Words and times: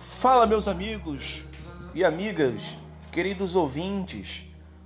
Fala, 0.00 0.46
meus 0.46 0.68
amigos 0.68 1.42
e 1.94 2.04
amigas, 2.04 2.78
queridos 3.10 3.56
ouvintes, 3.56 4.44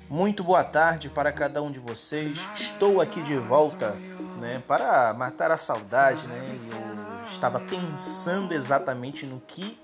muito 0.09 0.43
boa 0.43 0.65
tarde 0.65 1.09
para 1.09 1.31
cada 1.31 1.63
um 1.63 1.71
de 1.71 1.79
vocês. 1.79 2.49
Estou 2.55 3.01
aqui 3.01 3.21
de 3.21 3.37
volta 3.37 3.95
né, 4.41 4.63
para 4.67 5.13
matar 5.13 5.51
a 5.51 5.57
saudade. 5.57 6.27
Né? 6.27 6.59
Eu 6.73 7.27
estava 7.27 7.61
pensando 7.61 8.53
exatamente 8.53 9.27
no 9.27 9.41
que 9.41 9.79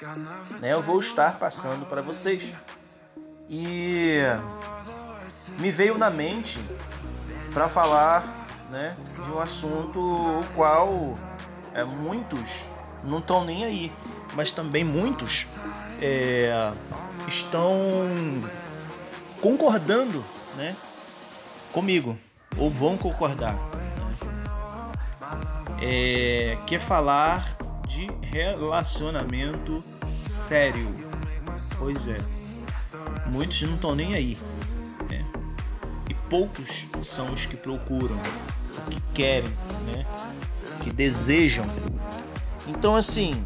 né, 0.60 0.72
eu 0.72 0.82
vou 0.82 1.00
estar 1.00 1.38
passando 1.38 1.84
para 1.86 2.00
vocês. 2.00 2.52
E 3.48 4.18
me 5.58 5.70
veio 5.70 5.98
na 5.98 6.08
mente 6.08 6.58
para 7.52 7.68
falar 7.68 8.24
né, 8.70 8.96
de 9.22 9.30
um 9.30 9.38
assunto 9.38 9.98
o 10.00 10.44
qual 10.54 11.14
é, 11.74 11.84
muitos 11.84 12.64
não 13.04 13.18
estão 13.18 13.44
nem 13.44 13.64
aí 13.64 13.92
mas 14.34 14.52
também 14.52 14.84
muitos 14.84 15.46
é, 16.00 16.72
estão 17.28 17.70
concordando 19.40 20.24
né, 20.56 20.76
comigo, 21.72 22.16
ou 22.56 22.70
vão 22.70 22.96
concordar. 22.96 23.54
Né? 23.54 24.12
É, 25.80 26.58
quer 26.66 26.80
falar 26.80 27.56
de 27.86 28.08
relacionamento 28.22 29.82
sério. 30.28 30.88
Pois 31.78 32.08
é, 32.08 32.18
muitos 33.26 33.60
não 33.62 33.74
estão 33.74 33.94
nem 33.94 34.14
aí. 34.14 34.38
Né? 35.10 35.24
E 36.08 36.14
poucos 36.14 36.86
são 37.02 37.32
os 37.32 37.46
que 37.46 37.56
procuram, 37.56 38.16
que 38.90 39.00
querem, 39.14 39.50
né? 39.86 40.06
que 40.82 40.90
desejam. 40.90 41.64
Então, 42.68 42.96
assim, 42.96 43.44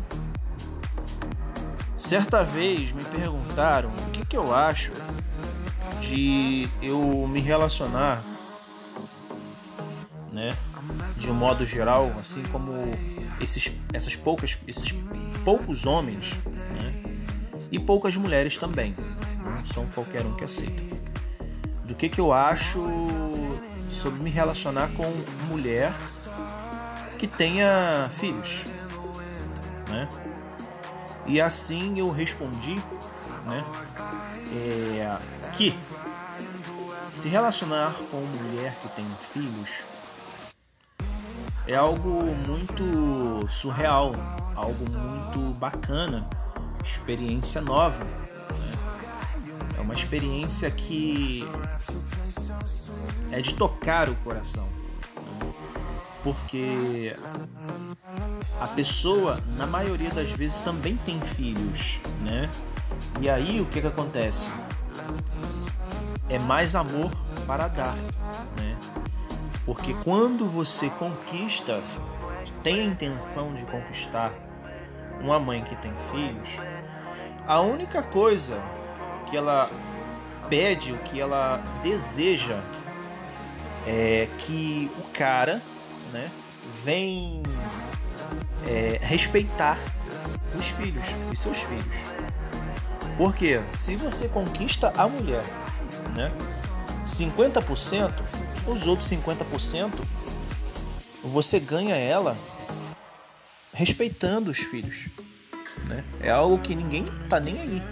Certa 1.97 2.45
vez 2.45 2.93
me 2.93 3.03
perguntaram 3.03 3.89
o 3.89 4.11
que, 4.11 4.23
que 4.23 4.37
eu 4.37 4.55
acho 4.55 4.93
de 5.99 6.69
eu 6.83 7.27
me 7.27 7.41
relacionar, 7.41 8.23
né, 10.31 10.55
de 11.17 11.31
um 11.31 11.35
modo 11.35 11.65
geral, 11.65 12.13
assim 12.21 12.43
como 12.53 12.71
esses, 13.41 13.73
essas 13.95 14.15
poucas, 14.15 14.59
esses 14.69 14.95
poucos 15.43 15.87
homens, 15.87 16.35
né, 16.45 17.03
e 17.73 17.79
poucas 17.79 18.15
mulheres 18.15 18.59
também, 18.59 18.95
não 19.43 19.65
são 19.65 19.87
qualquer 19.87 20.21
um 20.27 20.35
que 20.35 20.45
aceita. 20.45 20.83
Do 21.85 21.95
que 21.95 22.11
que 22.11 22.21
eu 22.21 22.31
acho 22.31 22.85
sobre 23.89 24.23
me 24.23 24.29
relacionar 24.29 24.89
com 24.89 25.11
mulher 25.49 25.91
que 27.19 27.27
tenha 27.27 28.09
filhos, 28.11 28.67
né? 29.89 30.09
E 31.27 31.41
assim 31.41 31.99
eu 31.99 32.11
respondi 32.11 32.77
né, 33.47 33.65
é, 34.55 35.19
que 35.53 35.77
se 37.11 37.29
relacionar 37.29 37.95
com 38.11 38.19
mulher 38.19 38.75
que 38.83 38.89
tem 38.91 39.07
filhos 39.21 39.83
é 41.67 41.75
algo 41.75 42.23
muito 42.47 42.85
surreal, 43.49 44.13
algo 44.55 44.85
muito 44.91 45.53
bacana, 45.55 46.29
experiência 46.83 47.61
nova. 47.61 48.05
Né? 48.05 48.77
É 49.77 49.81
uma 49.81 49.95
experiência 49.95 50.71
que 50.71 51.45
é 53.33 53.41
de 53.41 53.55
tocar 53.55 54.09
o 54.09 54.15
coração? 54.17 54.76
Porque 56.27 57.15
a 58.61 58.67
pessoa, 58.67 59.39
na 59.57 59.65
maioria 59.65 60.11
das 60.11 60.29
vezes, 60.33 60.61
também 60.61 60.97
tem 60.97 61.21
filhos, 61.21 62.01
né? 62.21 62.51
E 63.21 63.31
aí 63.31 63.61
o 63.61 63.67
que, 63.67 63.81
que 63.81 63.87
acontece? 63.87 64.51
É 66.29 66.37
mais 66.41 66.75
amor 66.75 67.13
para 67.47 67.69
dar, 67.69 67.95
né? 68.59 68.77
Porque 69.65 69.95
quando 70.03 70.49
você 70.49 70.91
conquista, 70.91 71.81
tem 72.61 72.81
a 72.81 72.85
intenção 72.85 73.55
de 73.55 73.65
conquistar 73.67 74.35
uma 75.21 75.39
mãe 75.39 75.63
que 75.63 75.77
tem 75.77 75.93
filhos, 76.11 76.59
a 77.47 77.61
única 77.61 78.03
coisa 78.03 78.61
que 79.31 79.37
ela 79.37 79.71
pede, 80.49 80.91
o 80.91 80.99
que 80.99 81.21
ela 81.21 81.63
deseja 81.85 82.59
é 83.87 84.29
que 84.39 84.91
o 84.99 85.03
cara, 85.17 85.63
né, 86.13 86.31
vem 86.85 87.43
é, 88.67 88.99
respeitar 89.03 89.79
os 90.57 90.71
filhos, 90.71 91.09
os 91.33 91.41
seus 91.41 91.63
filhos. 91.63 91.97
Porque 93.17 93.61
se 93.69 93.97
você 93.97 94.29
conquista 94.29 94.93
a 94.97 95.09
mulher, 95.09 95.45
né, 96.15 96.33
50%, 97.05 98.13
os 98.67 98.87
outros 98.87 99.09
50% 99.11 99.93
você 101.23 101.59
ganha 101.59 101.97
ela 101.97 102.37
respeitando 103.73 104.51
os 104.51 104.59
filhos. 104.59 105.09
Né? 105.89 106.05
É 106.21 106.31
algo 106.31 106.59
que 106.59 106.75
ninguém 106.75 107.05
tá 107.29 107.39
nem 107.39 107.61
aí. 107.61 107.83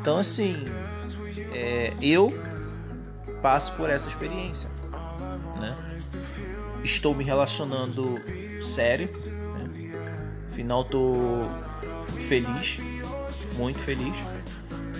Então 0.00 0.18
assim, 0.18 0.64
é, 1.52 1.92
eu 2.00 2.32
passo 3.42 3.72
por 3.72 3.90
essa 3.90 4.08
experiência. 4.08 4.68
Né? 5.60 5.76
Estou 6.84 7.14
me 7.14 7.24
relacionando 7.24 8.20
sério 8.62 9.08
Final 10.54 10.84
tô 10.84 11.48
feliz, 12.28 12.78
muito 13.56 13.80
feliz, 13.80 14.16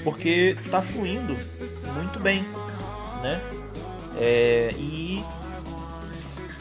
porque 0.02 0.56
tá 0.68 0.82
fluindo 0.82 1.32
muito 1.94 2.18
bem, 2.18 2.42
né? 3.22 3.40
É, 4.16 4.74
e 4.76 5.24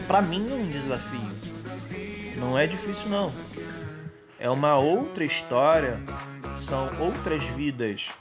para 0.08 0.22
mim 0.22 0.48
é 0.52 0.54
um 0.54 0.70
desafio. 0.70 1.20
Não 2.38 2.58
é 2.58 2.68
difícil 2.68 3.10
não. 3.10 3.34
É 4.40 4.48
uma 4.48 4.76
outra 4.76 5.26
história, 5.26 6.00
são 6.56 6.88
outras 7.00 7.44
vidas 7.46 8.12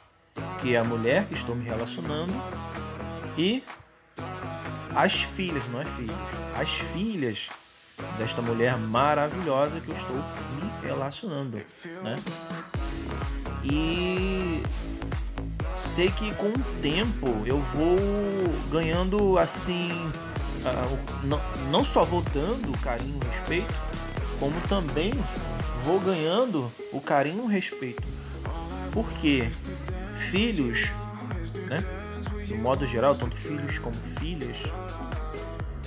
que 0.62 0.74
a 0.74 0.82
mulher 0.82 1.26
que 1.26 1.34
estou 1.34 1.54
me 1.54 1.66
relacionando 1.66 2.32
e 3.36 3.62
as 4.94 5.22
filhas, 5.22 5.69
não 5.69 5.80
é 5.80 5.84
filhos, 5.84 6.16
as 6.58 6.70
filhas 6.70 7.48
desta 8.19 8.42
mulher 8.42 8.76
maravilhosa 8.76 9.80
que 9.80 9.88
eu 9.91 9.94
estou 9.94 10.16
me 10.16 10.86
relacionando, 10.88 11.60
né? 12.03 12.19
E 13.64 14.62
sei 15.76 16.10
que 16.10 16.34
com 16.34 16.48
o 16.48 16.81
tempo 16.81 17.28
eu 17.47 17.58
vou 17.58 17.97
ganhando 18.70 19.38
assim, 19.38 19.91
não 21.70 21.84
só 21.84 22.04
vou 22.04 22.22
dando 22.22 22.76
carinho 22.78 23.20
e 23.22 23.26
respeito, 23.26 23.72
como 24.41 24.60
também 24.62 25.12
vou 25.84 26.00
ganhando 26.00 26.70
o 26.92 27.00
carinho 27.00 27.48
e 27.48 27.52
respeito. 27.52 28.02
Porque 28.92 29.50
filhos, 30.14 30.92
né? 31.69 31.84
De 32.47 32.54
modo 32.54 32.84
geral, 32.84 33.14
tanto 33.14 33.36
filhos 33.36 33.78
como 33.78 33.97
filhas, 34.03 34.58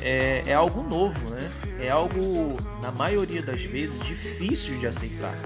é, 0.01 0.43
é 0.45 0.53
algo 0.53 0.83
novo, 0.83 1.29
né? 1.29 1.51
É 1.79 1.89
algo, 1.89 2.57
na 2.81 2.91
maioria 2.91 3.41
das 3.41 3.63
vezes, 3.63 3.99
difícil 3.99 4.77
de 4.77 4.87
aceitar. 4.87 5.37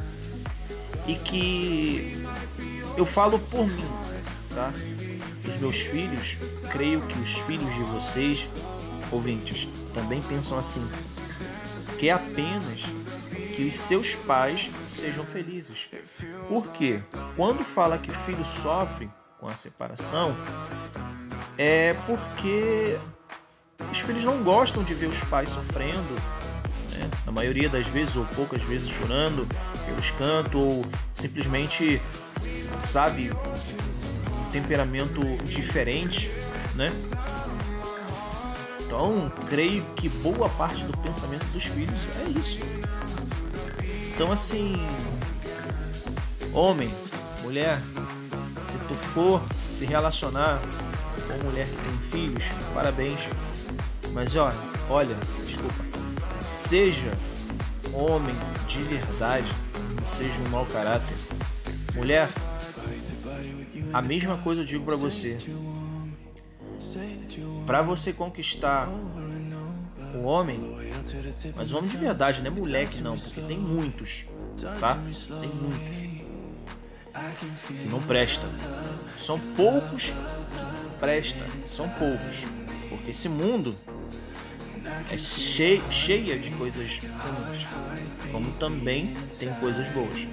E 1.07 1.15
que 1.15 2.23
eu 2.97 3.05
falo 3.05 3.39
por 3.39 3.65
mim, 3.65 3.89
tá? 4.53 4.73
Os 5.47 5.57
meus 5.57 5.77
filhos, 5.81 6.37
creio 6.71 7.01
que 7.01 7.17
os 7.19 7.39
filhos 7.39 7.73
de 7.73 7.83
vocês, 7.83 8.47
ouvintes, 9.11 9.67
também 9.93 10.21
pensam 10.21 10.57
assim. 10.59 10.87
Que 11.97 12.09
é 12.09 12.13
apenas 12.13 12.83
que 13.55 13.63
os 13.63 13.77
seus 13.77 14.15
pais 14.15 14.69
sejam 14.87 15.25
felizes. 15.25 15.89
Porque 16.47 17.03
quando 17.35 17.63
fala 17.63 17.97
que 17.97 18.11
filho 18.11 18.45
sofre 18.45 19.09
com 19.39 19.47
a 19.47 19.55
separação, 19.55 20.35
é 21.59 21.93
porque 22.05 22.97
os 23.91 23.99
filhos 23.99 24.23
não 24.23 24.41
gostam 24.41 24.81
de 24.81 24.93
ver 24.93 25.07
os 25.07 25.21
pais 25.25 25.49
sofrendo, 25.49 26.15
né? 26.93 27.09
na 27.25 27.33
maioria 27.33 27.67
das 27.67 27.85
vezes 27.85 28.15
ou 28.15 28.23
poucas 28.27 28.63
vezes 28.63 28.89
chorando 28.89 29.45
pelos 29.85 30.09
cantos 30.11 30.55
ou 30.55 30.85
simplesmente, 31.13 32.01
sabe, 32.81 33.29
um 33.31 34.49
temperamento 34.51 35.21
diferente, 35.43 36.31
né? 36.75 36.89
Então, 38.85 39.29
creio 39.49 39.83
que 39.97 40.07
boa 40.07 40.47
parte 40.49 40.85
do 40.85 40.97
pensamento 40.99 41.45
dos 41.47 41.65
filhos 41.65 42.07
é 42.25 42.39
isso. 42.39 42.59
Então, 44.15 44.31
assim, 44.31 44.75
homem, 46.53 46.89
mulher, 47.43 47.81
se 48.65 48.77
tu 48.87 48.95
for 48.95 49.41
se 49.67 49.85
relacionar 49.85 50.59
com 51.29 51.47
mulher 51.47 51.67
que 51.67 51.75
tem 51.75 51.97
filhos, 51.99 52.45
parabéns, 52.73 53.19
mas 54.13 54.35
olha, 54.35 54.57
olha, 54.89 55.15
desculpa. 55.45 55.85
Seja 56.47 57.11
homem 57.93 58.35
de 58.67 58.79
verdade, 58.79 59.51
não 59.99 60.07
seja 60.07 60.41
um 60.41 60.49
mau 60.49 60.65
caráter. 60.65 61.15
Mulher, 61.93 62.27
a 63.93 64.01
mesma 64.01 64.37
coisa 64.39 64.61
eu 64.61 64.65
digo 64.65 64.83
para 64.83 64.95
você. 64.95 65.37
Para 67.65 67.83
você 67.83 68.11
conquistar 68.11 68.89
o 70.15 70.23
homem, 70.23 70.75
mas 71.55 71.71
homem 71.71 71.89
de 71.89 71.97
verdade, 71.97 72.41
não 72.41 72.47
é 72.47 72.49
moleque 72.49 73.01
não, 73.01 73.15
porque 73.15 73.41
tem 73.41 73.59
muitos, 73.59 74.25
tá? 74.79 74.97
Tem 75.39 75.49
muitos 75.49 76.18
que 77.67 77.87
não 77.89 78.01
presta. 78.01 78.45
São 79.17 79.39
poucos 79.39 80.11
que 80.11 80.99
presta, 80.99 81.45
são 81.63 81.89
poucos, 81.89 82.45
porque 82.89 83.11
esse 83.11 83.29
mundo 83.29 83.75
é 85.11 85.17
cheia, 85.17 85.81
cheia 85.89 86.39
de 86.39 86.51
coisas 86.51 86.99
ruins, 86.99 87.67
como 88.31 88.51
também 88.53 89.13
tem 89.39 89.53
coisas 89.55 89.89
boas. 89.89 90.27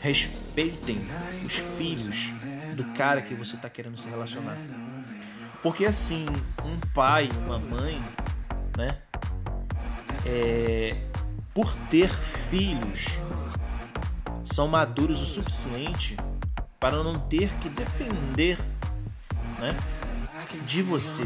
Respeitem 0.00 0.98
os 1.44 1.56
filhos 1.56 2.32
do 2.74 2.84
cara 2.92 3.22
que 3.22 3.34
você 3.34 3.56
está 3.56 3.68
querendo 3.68 3.96
se 3.96 4.08
relacionar. 4.08 4.56
Porque 5.62 5.86
assim, 5.86 6.26
um 6.62 6.78
pai, 6.92 7.28
uma 7.46 7.58
mãe, 7.58 8.02
né? 8.76 8.98
É, 10.26 10.96
por 11.54 11.74
ter 11.88 12.10
filhos, 12.10 13.20
são 14.44 14.68
maduros 14.68 15.22
o 15.22 15.26
suficiente 15.26 16.16
para 16.78 17.02
não 17.02 17.18
ter 17.18 17.52
que 17.54 17.68
depender, 17.68 18.58
né? 19.58 19.74
De 20.66 20.82
você, 20.82 21.24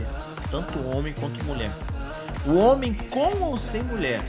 tanto 0.50 0.78
homem 0.88 1.12
quanto 1.12 1.44
mulher. 1.44 1.72
O 2.46 2.54
homem 2.54 2.94
com 2.94 3.42
ou 3.42 3.58
sem 3.58 3.82
mulher, 3.82 4.22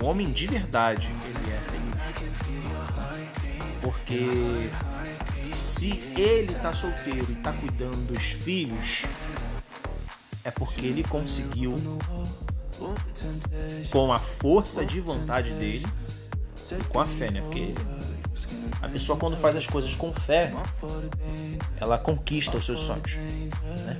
o 0.00 0.04
homem 0.04 0.30
de 0.30 0.46
verdade, 0.46 1.14
ele 1.24 1.52
é 1.52 1.60
feliz. 1.70 1.92
Porque 3.80 4.70
se 5.50 6.02
ele 6.16 6.54
tá 6.54 6.72
solteiro 6.72 7.30
e 7.30 7.34
tá 7.36 7.52
cuidando 7.52 8.06
dos 8.08 8.24
filhos, 8.24 9.06
é 10.44 10.50
porque 10.50 10.86
ele 10.86 11.04
conseguiu, 11.04 11.74
com 13.90 14.12
a 14.12 14.18
força 14.18 14.84
de 14.84 15.00
vontade 15.00 15.54
dele, 15.54 15.86
com 16.88 16.98
a 16.98 17.06
fé, 17.06 17.30
né? 17.30 17.40
Porque 17.42 17.74
a 18.82 18.88
pessoa 18.88 19.16
quando 19.16 19.36
faz 19.36 19.56
as 19.56 19.66
coisas 19.66 19.94
com 19.94 20.12
fé, 20.12 20.52
ela 21.80 21.96
conquista 21.96 22.56
os 22.56 22.66
seus 22.66 22.80
sonhos, 22.80 23.16
né? 23.16 23.96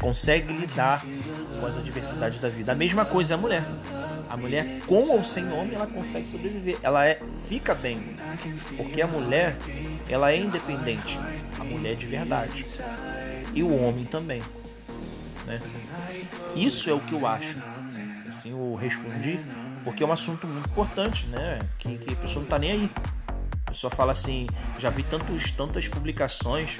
consegue 0.00 0.52
lidar 0.52 1.04
com 1.60 1.66
as 1.66 1.78
adversidades 1.78 2.40
da 2.40 2.48
vida. 2.48 2.72
A 2.72 2.74
mesma 2.74 3.04
coisa 3.04 3.34
é 3.34 3.36
a 3.36 3.38
mulher. 3.38 3.64
A 4.28 4.36
mulher 4.36 4.80
com 4.86 5.10
ou 5.10 5.22
sem 5.22 5.50
homem, 5.52 5.76
ela 5.76 5.86
consegue 5.86 6.26
sobreviver. 6.26 6.76
Ela 6.82 7.06
é, 7.06 7.20
fica 7.46 7.74
bem, 7.74 8.16
porque 8.76 9.00
a 9.00 9.06
mulher, 9.06 9.56
ela 10.08 10.32
é 10.32 10.36
independente. 10.36 11.18
A 11.60 11.62
mulher 11.62 11.92
é 11.92 11.94
de 11.94 12.06
verdade 12.06 12.66
e 13.54 13.62
o 13.62 13.72
homem 13.82 14.04
também. 14.04 14.42
Né? 15.46 15.60
Isso 16.56 16.90
é 16.90 16.92
o 16.92 16.98
que 16.98 17.14
eu 17.14 17.24
acho. 17.24 17.58
Assim, 18.26 18.50
eu 18.50 18.74
respondi 18.74 19.38
porque 19.84 20.02
é 20.02 20.06
um 20.06 20.12
assunto 20.12 20.46
muito 20.46 20.68
importante, 20.68 21.26
né? 21.26 21.58
Que, 21.78 21.98
que 21.98 22.14
a 22.14 22.16
pessoa 22.16 22.42
não 22.42 22.48
tá 22.48 22.58
nem 22.58 22.72
aí 22.72 22.90
pessoa 23.74 23.90
fala 23.90 24.12
assim, 24.12 24.46
já 24.78 24.88
vi 24.88 25.02
tantos, 25.02 25.50
tantas 25.50 25.88
publicações, 25.88 26.78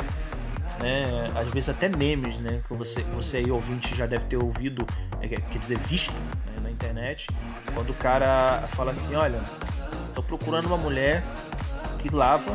né, 0.81 1.33
às 1.35 1.49
vezes 1.49 1.69
até 1.69 1.89
memes, 1.89 2.39
né, 2.39 2.63
que 2.67 2.75
você, 2.75 3.03
você 3.03 3.39
aí 3.39 3.51
ouvinte 3.51 3.97
já 3.97 4.07
deve 4.07 4.25
ter 4.27 4.37
ouvido, 4.37 4.87
é, 5.21 5.29
quer 5.29 5.59
dizer, 5.59 5.77
visto 5.77 6.15
né, 6.47 6.61
na 6.63 6.71
internet, 6.71 7.27
quando 7.75 7.91
o 7.91 7.95
cara 7.95 8.63
fala 8.69 8.93
assim, 8.93 9.17
olha, 9.17 9.41
tô 10.15 10.23
procurando 10.23 10.67
uma 10.67 10.77
mulher 10.77 11.25
que 11.99 12.15
lava, 12.15 12.55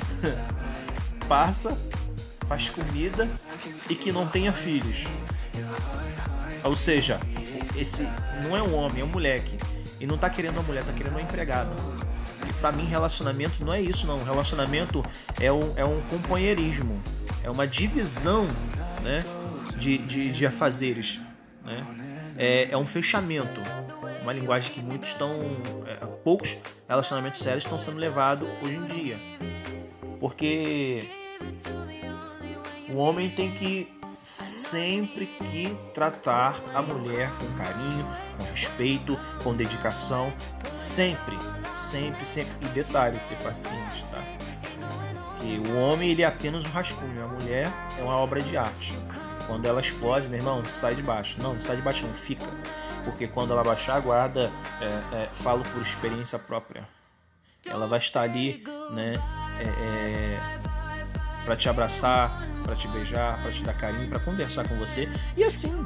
passa, 1.28 1.78
faz 2.48 2.70
comida 2.70 3.30
e 3.90 3.96
que 3.96 4.12
não 4.12 4.26
tenha 4.26 4.54
filhos. 4.54 5.04
Ou 6.64 6.76
seja, 6.76 7.20
esse 7.76 8.08
não 8.44 8.56
é 8.56 8.64
um 8.64 8.74
homem, 8.74 9.02
é 9.02 9.06
um 9.06 9.10
moleque. 9.10 9.58
E 10.00 10.08
não 10.08 10.18
tá 10.18 10.30
querendo 10.30 10.56
uma 10.56 10.64
mulher, 10.64 10.84
tá 10.84 10.94
querendo 10.94 11.12
uma 11.12 11.22
empregada 11.22 11.72
para 12.60 12.72
mim 12.72 12.86
relacionamento 12.86 13.64
não 13.64 13.74
é 13.74 13.82
isso 13.82 14.06
não. 14.06 14.24
Relacionamento 14.24 15.04
é 15.40 15.52
um, 15.52 15.74
é 15.76 15.86
um 15.86 16.02
companheirismo. 16.02 17.02
É 17.44 17.50
uma 17.50 17.68
divisão 17.68 18.48
né 19.02 19.24
de, 19.78 19.98
de, 20.00 20.32
de 20.32 20.46
afazeres 20.46 21.20
né. 21.64 21.86
É, 22.38 22.72
é 22.72 22.78
um 22.78 22.86
fechamento. 22.86 23.62
Uma 24.22 24.34
linguagem 24.34 24.72
que 24.72 24.82
muitos 24.82 25.10
estão 25.10 25.32
é, 25.86 26.06
poucos 26.24 26.58
relacionamentos 26.88 27.42
sérios 27.42 27.64
estão 27.64 27.78
sendo 27.78 27.98
levados 27.98 28.48
hoje 28.62 28.76
em 28.76 28.86
dia. 28.86 29.18
Porque 30.20 31.08
o 32.90 32.98
homem 32.98 33.30
tem 33.30 33.52
que 33.52 33.99
sempre 34.22 35.26
que 35.26 35.78
tratar 35.94 36.56
a 36.74 36.82
mulher 36.82 37.30
com 37.40 37.58
carinho, 37.58 38.06
com 38.38 38.44
respeito, 38.52 39.20
com 39.44 39.56
dedicação, 39.56 40.34
sempre 40.70 41.38
sempre, 41.90 42.26
sempre. 42.26 42.68
E 42.68 42.70
detalhe, 42.70 43.20
ser 43.20 43.36
paciente, 43.38 44.06
tá? 44.12 44.22
Que 45.40 45.58
o 45.70 45.78
homem 45.78 46.12
ele 46.12 46.22
é 46.22 46.26
apenas 46.26 46.66
um 46.66 46.70
rascunho, 46.70 47.24
a 47.24 47.28
mulher 47.28 47.72
é 47.98 48.04
uma 48.04 48.16
obra 48.18 48.42
de 48.42 48.56
arte. 48.58 48.94
Quando 49.48 49.66
ela 49.66 49.82
explode, 49.82 50.28
meu 50.28 50.38
irmão, 50.38 50.64
sai 50.66 50.94
de 50.94 51.02
baixo. 51.02 51.42
Não, 51.42 51.60
sai 51.60 51.78
de 51.78 51.82
baixo, 51.82 52.06
não, 52.06 52.14
fica. 52.14 52.46
Porque 53.04 53.28
quando 53.28 53.52
ela 53.52 53.64
baixar 53.64 53.96
a 53.96 54.00
guarda, 54.00 54.52
é, 54.80 55.16
é, 55.16 55.30
falo 55.34 55.64
por 55.64 55.82
experiência 55.82 56.38
própria. 56.38 56.88
Ela 57.66 57.88
vai 57.88 58.00
estar 58.00 58.22
ali, 58.22 58.64
né? 58.92 59.14
É, 59.60 60.66
é 60.66 60.69
para 61.50 61.56
te 61.56 61.68
abraçar, 61.68 62.44
para 62.64 62.76
te 62.76 62.88
beijar, 62.90 63.42
para 63.42 63.52
te 63.52 63.64
dar 63.64 63.74
carinho, 63.74 64.08
para 64.08 64.20
conversar 64.20 64.68
com 64.68 64.78
você. 64.78 65.12
E 65.36 65.44
assim, 65.44 65.84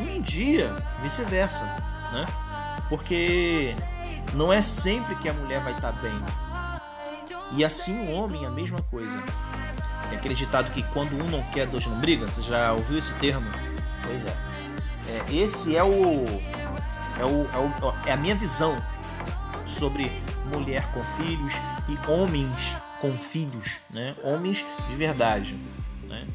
um 0.00 0.22
dia, 0.22 0.74
vice-versa, 1.02 1.66
né? 2.14 2.24
Porque 2.88 3.76
não 4.32 4.50
é 4.50 4.62
sempre 4.62 5.14
que 5.16 5.28
a 5.28 5.34
mulher 5.34 5.60
vai 5.60 5.74
estar 5.74 5.92
bem. 5.92 6.18
E 7.54 7.62
assim 7.62 8.08
o 8.08 8.12
homem, 8.12 8.46
a 8.46 8.50
mesma 8.50 8.78
coisa. 8.90 9.22
É 10.10 10.16
aquele 10.16 10.34
ditado 10.34 10.70
que 10.70 10.82
quando 10.94 11.12
um 11.22 11.28
não 11.28 11.42
quer, 11.50 11.66
dois 11.66 11.84
não 11.86 12.00
brigam. 12.00 12.26
Você 12.26 12.40
já 12.40 12.72
ouviu 12.72 12.96
esse 12.96 13.12
termo? 13.16 13.50
Pois 14.02 14.24
é. 14.24 14.34
é 15.08 15.34
esse 15.34 15.76
é 15.76 15.84
o, 15.84 16.24
é 17.20 17.24
o, 17.26 17.46
é 17.52 17.58
o 17.58 17.94
é 18.06 18.12
a 18.12 18.16
minha 18.16 18.34
visão 18.34 18.82
sobre 19.66 20.10
mulher 20.46 20.90
com 20.92 21.04
filhos 21.04 21.52
e 21.86 22.10
homens 22.10 22.78
com 23.02 23.12
filhos, 23.12 23.80
né? 23.90 24.16
Homens 24.22 24.64
de 24.88 24.96
verdade, 24.96 25.58
né? 26.04 26.26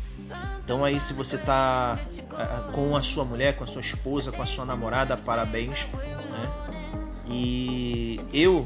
Então 0.63 0.83
aí 0.83 0.99
se 0.99 1.13
você 1.13 1.37
tá 1.37 1.97
uh, 1.97 2.71
com 2.73 2.95
a 2.95 3.01
sua 3.01 3.23
mulher, 3.23 3.55
com 3.55 3.63
a 3.63 3.67
sua 3.67 3.81
esposa, 3.81 4.31
com 4.31 4.43
a 4.43 4.45
sua 4.45 4.65
namorada, 4.65 5.15
parabéns, 5.17 5.87
e 7.29 8.19
eu 8.33 8.65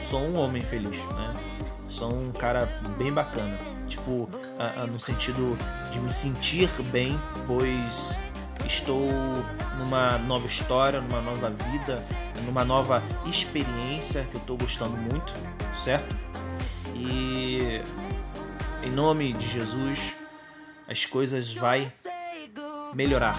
sou 0.00 0.20
um 0.20 0.36
homem 0.38 0.62
feliz, 0.62 1.04
né? 1.06 1.36
Sou 1.88 2.12
um 2.12 2.32
cara 2.32 2.66
bem 2.98 3.12
bacana. 3.12 3.56
Tipo, 3.86 4.28
no 4.90 4.98
sentido 4.98 5.56
de 5.92 6.00
me 6.00 6.10
sentir 6.10 6.68
bem, 6.90 7.20
pois 7.46 8.24
estou 8.66 9.08
numa 9.78 10.18
nova 10.18 10.46
história, 10.46 11.00
numa 11.00 11.20
nova 11.20 11.50
vida, 11.50 12.02
numa 12.46 12.64
nova 12.64 13.02
experiência 13.26 14.24
que 14.24 14.36
eu 14.36 14.40
estou 14.40 14.56
gostando 14.56 14.96
muito, 14.96 15.32
certo? 15.74 16.16
E 17.04 17.80
em 18.82 18.90
nome 18.90 19.32
de 19.32 19.48
Jesus, 19.48 20.16
as 20.88 21.04
coisas 21.04 21.52
vai 21.52 21.90
melhorar 22.94 23.38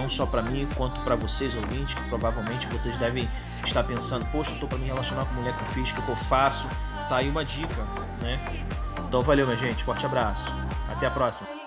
não 0.00 0.08
só 0.08 0.24
para 0.24 0.42
mim 0.42 0.66
quanto 0.76 1.00
para 1.02 1.14
vocês 1.14 1.54
ouvintes, 1.54 1.94
que 1.94 2.08
provavelmente 2.08 2.66
vocês 2.68 2.96
devem 2.98 3.28
estar 3.64 3.84
pensando, 3.84 4.24
poxa, 4.32 4.52
eu 4.52 4.58
tô 4.58 4.66
para 4.66 4.78
me 4.78 4.86
relacionar 4.86 5.26
com 5.26 5.34
mulher 5.34 5.56
com 5.56 5.64
filhos, 5.66 5.90
o 5.90 5.94
que 5.94 6.08
eu 6.08 6.16
faço? 6.16 6.66
Tá 7.08 7.16
aí 7.16 7.28
uma 7.28 7.44
dica, 7.44 7.84
né? 8.20 8.40
Então 9.06 9.22
valeu, 9.22 9.46
minha 9.46 9.58
gente, 9.58 9.84
forte 9.84 10.06
abraço, 10.06 10.50
até 10.88 11.06
a 11.06 11.10
próxima. 11.10 11.59